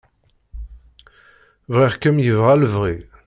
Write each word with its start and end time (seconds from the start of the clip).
Bɣiɣ-kem 1.71 2.17
yebɣa 2.25 2.53
lebɣi. 2.61 2.95